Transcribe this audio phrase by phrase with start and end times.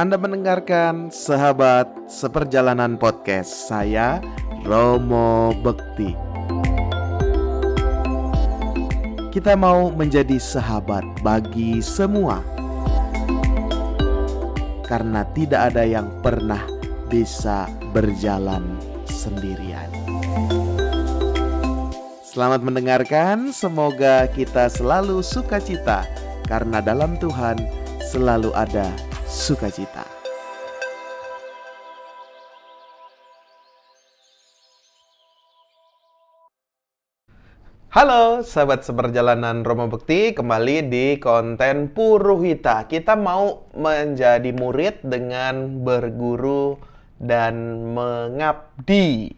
[0.00, 4.16] Anda mendengarkan Sahabat Seperjalanan Podcast saya
[4.64, 6.16] Romo Bekti.
[9.28, 12.40] Kita mau menjadi sahabat bagi semua.
[14.88, 16.64] Karena tidak ada yang pernah
[17.12, 19.92] bisa berjalan sendirian.
[22.24, 26.08] Selamat mendengarkan, semoga kita selalu sukacita
[26.48, 27.60] karena dalam Tuhan
[28.08, 30.02] selalu ada sukacita.
[37.90, 42.90] Halo sahabat seperjalanan Romo Bekti, kembali di konten Puruhita.
[42.90, 46.78] Kita mau menjadi murid dengan berguru
[47.22, 49.34] dan mengabdi.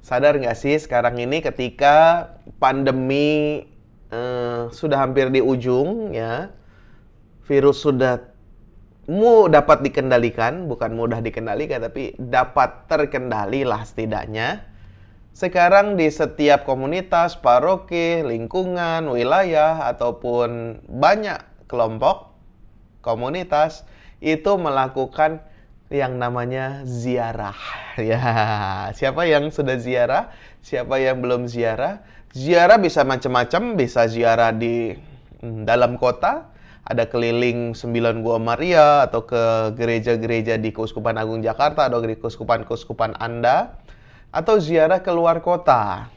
[0.00, 3.64] Sadar nggak sih sekarang ini ketika pandemi
[4.12, 6.52] eh, sudah hampir di ujung ya,
[7.48, 8.31] virus sudah
[9.10, 14.62] mu dapat dikendalikan, bukan mudah dikendalikan, tapi dapat terkendali lah setidaknya.
[15.32, 22.36] Sekarang di setiap komunitas, paroki, lingkungan, wilayah, ataupun banyak kelompok
[23.00, 23.88] komunitas
[24.20, 25.40] itu melakukan
[25.88, 27.58] yang namanya ziarah.
[28.00, 30.32] Ya, siapa yang sudah ziarah?
[30.64, 32.00] Siapa yang belum ziarah?
[32.32, 34.96] Ziarah bisa macam-macam, bisa ziarah di
[35.44, 36.51] mm, dalam kota,
[36.82, 43.22] ada keliling sembilan gua Maria atau ke gereja-gereja di Keuskupan Agung Jakarta atau di keuskupan-keuskupan
[43.22, 43.78] Anda
[44.34, 46.10] atau ziarah ke luar kota.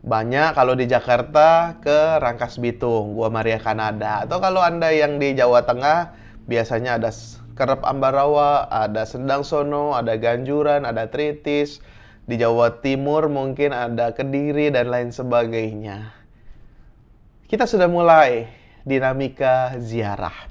[0.00, 4.24] Banyak kalau di Jakarta ke Rangkas Bitung, Gua Maria Kanada.
[4.24, 6.16] Atau kalau Anda yang di Jawa Tengah
[6.48, 7.12] biasanya ada
[7.54, 11.84] Kerep Ambarawa, ada Sendang Sono, ada Ganjuran, ada Tritis.
[12.24, 16.14] Di Jawa Timur mungkin ada Kediri dan lain sebagainya.
[17.50, 20.48] Kita sudah mulai dinamika ziarah.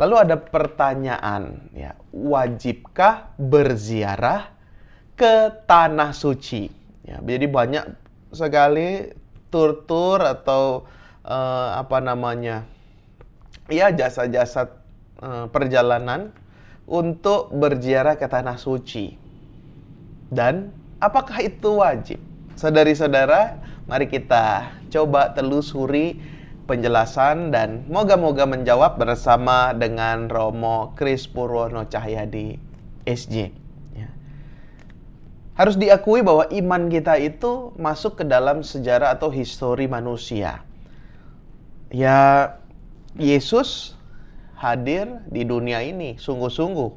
[0.00, 4.48] Lalu ada pertanyaan, ya, wajibkah berziarah
[5.12, 6.72] ke tanah suci?
[7.04, 7.84] Ya, jadi banyak
[8.32, 9.12] sekali
[9.52, 10.88] tur-tur atau
[11.26, 12.64] uh, apa namanya,
[13.68, 14.72] ya jasa-jasa
[15.20, 16.32] uh, perjalanan
[16.88, 19.20] untuk berziarah ke tanah suci.
[20.32, 22.18] Dan apakah itu wajib?
[22.56, 26.18] Saudari-saudara, mari kita coba telusuri
[26.70, 32.54] penjelasan dan moga-moga menjawab bersama dengan Romo Kris Purwono Cahyadi
[33.02, 33.50] SJ.
[33.98, 34.08] Ya.
[35.58, 40.62] Harus diakui bahwa iman kita itu masuk ke dalam sejarah atau histori manusia.
[41.90, 42.54] Ya,
[43.18, 43.98] Yesus
[44.54, 46.92] hadir di dunia ini sungguh-sungguh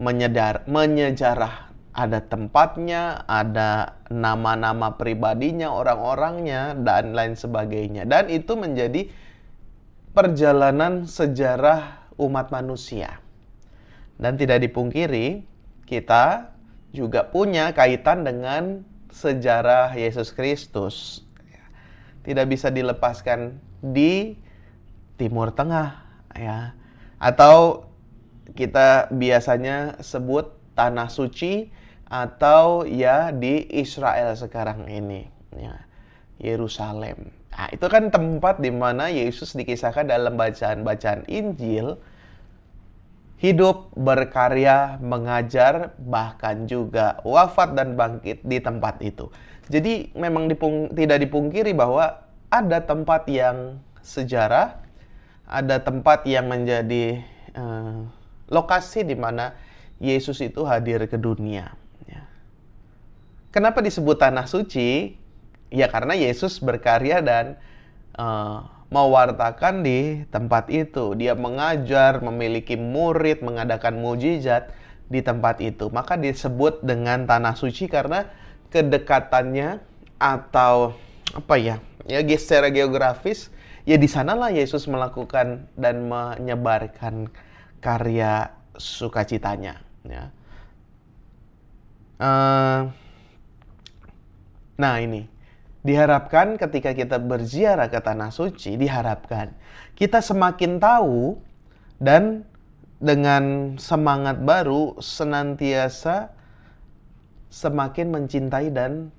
[0.00, 8.08] menyedar menyejarah ada tempatnya, ada nama-nama pribadinya, orang-orangnya dan lain sebagainya.
[8.08, 9.12] Dan itu menjadi
[10.16, 13.20] perjalanan sejarah umat manusia.
[14.16, 15.44] Dan tidak dipungkiri,
[15.84, 16.52] kita
[16.96, 21.24] juga punya kaitan dengan sejarah Yesus Kristus.
[22.24, 24.38] Tidak bisa dilepaskan di
[25.18, 26.02] Timur Tengah
[26.32, 26.72] ya
[27.22, 27.86] atau
[28.56, 31.70] kita biasanya sebut tanah suci
[32.12, 35.24] atau ya di Israel sekarang ini
[35.56, 35.80] ya
[36.36, 37.32] Yerusalem.
[37.56, 41.96] Nah, itu kan tempat di mana Yesus dikisahkan dalam bacaan-bacaan Injil
[43.42, 49.32] hidup, berkarya, mengajar, bahkan juga wafat dan bangkit di tempat itu.
[49.66, 52.22] Jadi memang dipung tidak dipungkiri bahwa
[52.52, 54.78] ada tempat yang sejarah,
[55.48, 57.18] ada tempat yang menjadi
[57.58, 58.06] uh,
[58.46, 59.58] lokasi di mana
[59.98, 61.81] Yesus itu hadir ke dunia.
[63.52, 65.20] Kenapa disebut tanah suci?
[65.68, 67.60] Ya karena Yesus berkarya dan
[68.16, 71.12] uh, mewartakan di tempat itu.
[71.16, 74.72] Dia mengajar, memiliki murid, mengadakan mujizat
[75.12, 75.92] di tempat itu.
[75.92, 78.28] Maka disebut dengan tanah suci karena
[78.72, 79.84] kedekatannya
[80.16, 80.96] atau
[81.36, 81.76] apa ya?
[82.08, 83.52] Ya secara geografis
[83.84, 87.28] ya di sanalah Yesus melakukan dan menyebarkan
[87.84, 89.84] karya sukacitanya.
[90.08, 90.32] Ya.
[92.16, 92.94] Uh,
[94.78, 95.28] nah ini
[95.82, 99.52] diharapkan ketika kita berziarah ke tanah suci diharapkan
[99.98, 101.36] kita semakin tahu
[101.98, 102.46] dan
[103.02, 106.30] dengan semangat baru senantiasa
[107.50, 109.10] semakin mencintai dan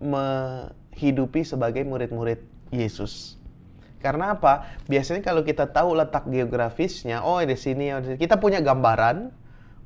[0.00, 3.36] menghidupi sebagai murid-murid Yesus.
[4.00, 4.66] Karena apa?
[4.88, 9.36] Biasanya kalau kita tahu letak geografisnya, oh di sini, oh, kita punya gambaran.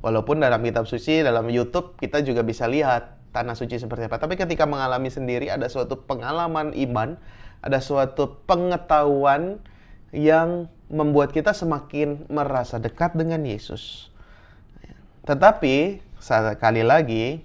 [0.05, 4.23] Walaupun dalam kitab suci, dalam YouTube kita juga bisa lihat tanah suci seperti apa.
[4.23, 7.19] Tapi ketika mengalami sendiri ada suatu pengalaman iman,
[7.59, 9.59] ada suatu pengetahuan
[10.15, 14.15] yang membuat kita semakin merasa dekat dengan Yesus.
[15.27, 17.43] Tetapi sekali lagi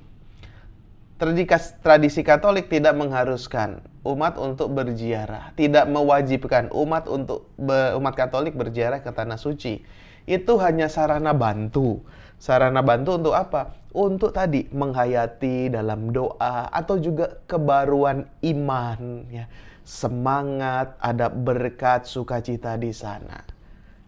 [1.84, 7.52] tradisi Katolik tidak mengharuskan umat untuk berziarah, tidak mewajibkan umat untuk
[8.00, 9.84] umat Katolik berziarah ke tanah suci.
[10.24, 12.02] Itu hanya sarana bantu.
[12.40, 13.76] Sarana bantu untuk apa?
[13.92, 19.46] Untuk tadi menghayati dalam doa atau juga kebaruan iman ya
[19.90, 23.42] semangat, ada berkat sukacita di sana.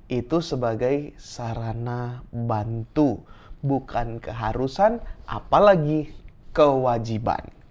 [0.06, 3.26] Itu sebagai sarana bantu,
[3.66, 6.14] bukan keharusan, apalagi
[6.52, 7.62] kewajiban.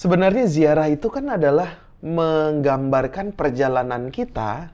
[0.00, 4.72] Sebenarnya ziarah itu kan adalah menggambarkan perjalanan kita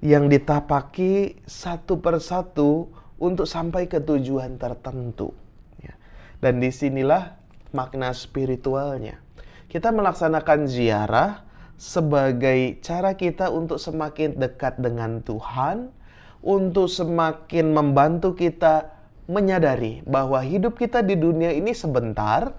[0.00, 2.88] yang ditapaki satu persatu
[3.20, 5.36] untuk sampai ke tujuan tertentu.
[5.76, 5.92] Ya.
[6.40, 7.36] Dan di sinilah
[7.76, 9.20] makna spiritualnya.
[9.68, 11.44] Kita melaksanakan ziarah
[11.76, 15.92] sebagai cara kita untuk semakin dekat dengan Tuhan,
[16.40, 18.93] untuk semakin membantu kita
[19.30, 22.52] menyadari bahwa hidup kita di dunia ini sebentar,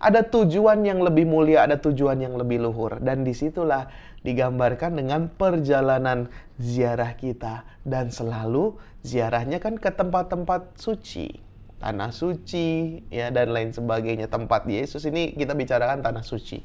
[0.00, 2.98] ada tujuan yang lebih mulia, ada tujuan yang lebih luhur.
[2.98, 3.86] Dan di situlah
[4.24, 7.68] digambarkan dengan perjalanan ziarah kita.
[7.84, 8.74] Dan selalu
[9.04, 15.56] ziarahnya kan ke tempat-tempat suci tanah suci ya dan lain sebagainya tempat Yesus ini kita
[15.56, 16.60] bicarakan tanah suci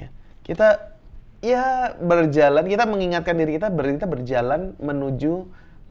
[0.00, 0.08] ya.
[0.40, 0.96] kita
[1.44, 5.44] ya berjalan kita mengingatkan diri kita kita berjalan menuju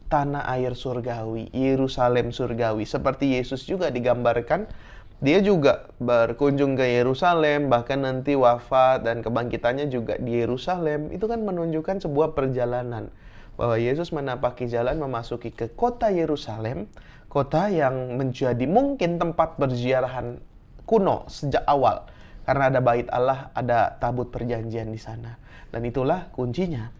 [0.06, 4.70] tanah air surgawi Yerusalem surgawi seperti Yesus juga digambarkan
[5.18, 11.40] dia juga berkunjung ke Yerusalem bahkan nanti wafat dan kebangkitannya juga di Yerusalem itu kan
[11.42, 13.08] menunjukkan sebuah perjalanan
[13.56, 16.88] bahwa Yesus menapaki jalan memasuki ke kota Yerusalem
[17.32, 20.38] kota yang menjadi mungkin tempat berziarahan
[20.84, 22.04] kuno sejak awal
[22.46, 25.34] karena ada bait Allah, ada tabut perjanjian di sana.
[25.74, 26.94] Dan itulah kuncinya.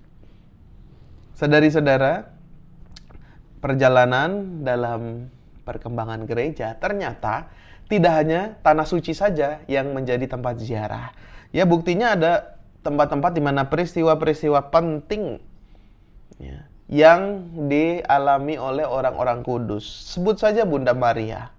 [1.38, 2.34] Saudari-saudara,
[3.66, 5.26] perjalanan dalam
[5.66, 7.50] perkembangan gereja ternyata
[7.90, 11.10] tidak hanya tanah suci saja yang menjadi tempat ziarah.
[11.50, 15.42] Ya buktinya ada tempat-tempat di mana peristiwa-peristiwa penting
[16.38, 19.82] ya, yang dialami oleh orang-orang kudus.
[20.14, 21.50] Sebut saja Bunda Maria.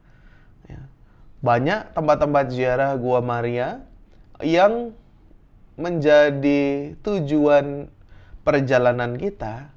[0.67, 0.87] Ya.
[1.43, 3.83] Banyak tempat-tempat ziarah Gua Maria
[4.39, 4.95] yang
[5.75, 7.91] menjadi tujuan
[8.43, 9.69] perjalanan kita,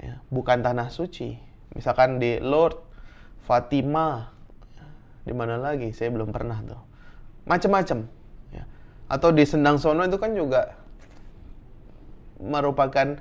[0.00, 1.40] ya, bukan tanah suci.
[1.74, 2.78] Misalkan di Lord
[3.44, 4.30] Fatima,
[5.26, 5.90] di mana lagi?
[5.90, 6.80] Saya belum pernah tuh.
[7.44, 8.08] Macam-macam.
[8.54, 8.64] Ya.
[9.10, 10.78] Atau di Sendang Sono itu kan juga
[12.40, 13.18] merupakan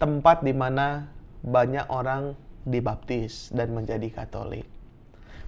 [0.00, 1.12] tempat di mana
[1.44, 4.64] banyak orang dibaptis dan menjadi Katolik.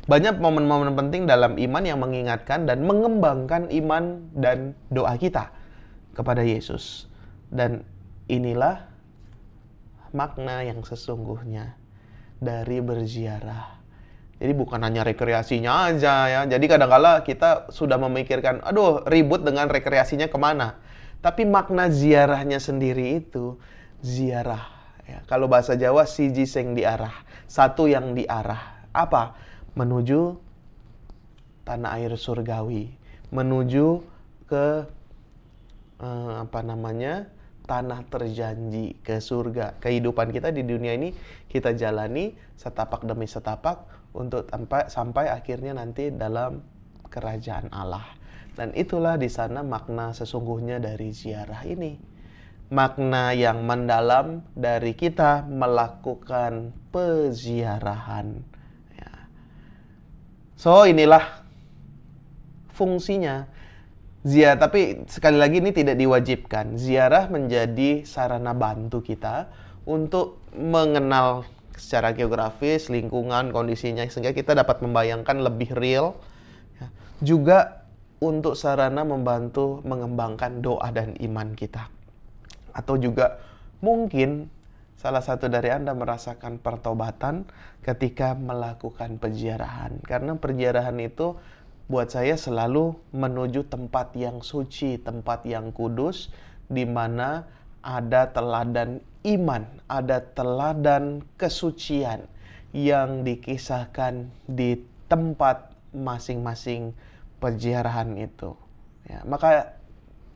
[0.03, 5.55] Banyak momen-momen penting dalam iman yang mengingatkan dan mengembangkan iman dan doa kita
[6.13, 7.07] kepada Yesus.
[7.53, 7.87] Dan
[8.27, 8.91] inilah
[10.11, 11.82] makna yang sesungguhnya
[12.43, 13.79] dari berziarah.
[14.43, 16.41] Jadi bukan hanya rekreasinya aja ya.
[16.51, 20.83] Jadi kadang-kala kita sudah memikirkan, aduh ribut dengan rekreasinya ke mana.
[21.23, 23.55] Tapi makna ziarahnya sendiri itu
[24.03, 24.67] ziarah.
[25.07, 27.15] Ya, kalau bahasa Jawa siji sing diarah,
[27.47, 28.83] satu yang diarah.
[28.91, 29.39] Apa?
[29.79, 30.35] Menuju
[31.63, 32.91] tanah air surgawi,
[33.31, 34.03] menuju
[34.51, 34.67] ke
[36.03, 37.31] eh, apa namanya?
[37.65, 39.79] Tanah terjanji ke surga.
[39.79, 41.15] Kehidupan kita di dunia ini
[41.47, 46.63] kita jalani setapak demi setapak untuk sampai sampai akhirnya nanti dalam
[47.09, 48.05] kerajaan Allah.
[48.53, 52.13] Dan itulah di sana makna sesungguhnya dari ziarah ini
[52.73, 58.41] makna yang mendalam dari kita melakukan peziarahan.
[58.97, 59.13] Ya.
[60.57, 61.45] So inilah
[62.73, 63.52] fungsinya
[64.27, 64.59] ziarah.
[64.59, 66.79] Tapi sekali lagi ini tidak diwajibkan.
[66.79, 69.51] Ziarah menjadi sarana bantu kita
[69.87, 76.15] untuk mengenal secara geografis lingkungan kondisinya sehingga kita dapat membayangkan lebih real.
[76.79, 76.87] Ya.
[77.23, 77.59] Juga
[78.23, 81.91] untuk sarana membantu mengembangkan doa dan iman kita
[82.73, 83.43] atau juga
[83.85, 84.49] mungkin
[84.97, 87.51] salah satu dari Anda merasakan pertobatan
[87.83, 89.99] ketika melakukan peziarahan.
[90.07, 91.37] Karena peziarahan itu
[91.87, 96.31] buat saya selalu menuju tempat yang suci, tempat yang kudus,
[96.71, 97.47] di mana
[97.83, 102.27] ada teladan iman, ada teladan kesucian
[102.73, 106.97] yang dikisahkan di tempat masing-masing
[107.43, 108.57] peziarahan itu.
[109.05, 109.77] Ya, maka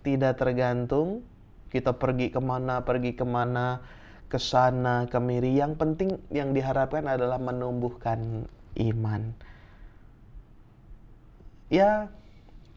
[0.05, 1.25] tidak tergantung
[1.73, 3.81] kita pergi ke mana, pergi ke mana,
[4.27, 5.55] ke sana, kemiri.
[5.57, 9.23] Yang penting yang diharapkan adalah menumbuhkan iman.
[11.67, 12.15] Ya,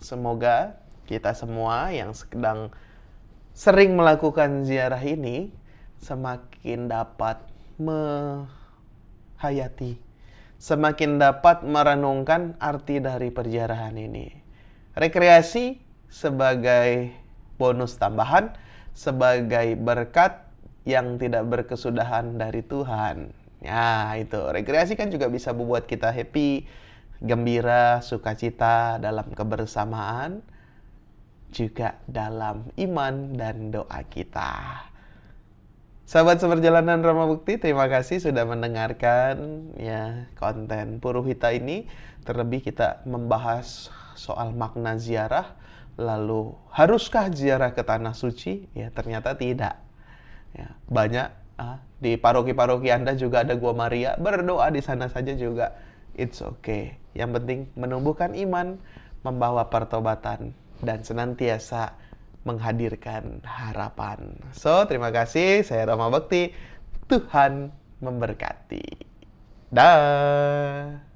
[0.01, 2.73] semoga kita semua yang sedang
[3.53, 5.53] sering melakukan ziarah ini
[6.01, 7.37] semakin dapat
[7.77, 8.49] menghayati,
[10.57, 14.33] semakin dapat merenungkan arti dari perjalanan ini.
[14.97, 15.77] Rekreasi
[16.09, 17.13] sebagai
[17.61, 18.57] bonus tambahan,
[18.97, 20.49] sebagai berkat
[20.89, 23.37] yang tidak berkesudahan dari Tuhan.
[23.61, 24.41] Ya, itu.
[24.49, 26.65] Rekreasi kan juga bisa membuat kita happy,
[27.19, 30.39] gembira, sukacita dalam kebersamaan
[31.49, 34.85] juga dalam iman dan doa kita.
[36.09, 41.85] Sahabat seperjalanan Roma Bukti, terima kasih sudah mendengarkan ya konten Puruhita ini.
[42.25, 45.53] Terlebih kita membahas soal makna ziarah,
[46.01, 48.65] lalu haruskah ziarah ke tanah suci?
[48.73, 49.77] Ya ternyata tidak.
[50.57, 51.29] Ya, banyak
[51.61, 55.77] ah, di paroki-paroki Anda juga ada gua Maria, berdoa di sana saja juga.
[56.19, 56.99] It's okay.
[57.15, 58.75] Yang penting menumbuhkan iman,
[59.23, 60.51] membawa pertobatan
[60.83, 61.95] dan senantiasa
[62.43, 64.35] menghadirkan harapan.
[64.51, 65.63] So, terima kasih.
[65.63, 66.51] Saya Rama Bekti.
[67.07, 67.71] Tuhan
[68.03, 68.85] memberkati.
[69.71, 71.08] Dah.